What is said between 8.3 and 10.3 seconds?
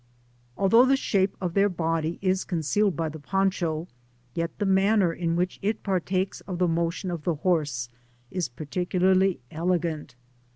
is particularly elegant.